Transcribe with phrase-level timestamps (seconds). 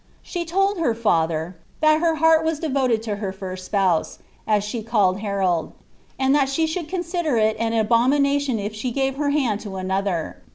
[0.23, 4.63] She told her father ^ that her heart was devoted to her first spouse," as
[4.63, 5.73] she called Harold,^ ^
[6.17, 10.37] and that she should consider it an abomination if she gave her hand to another.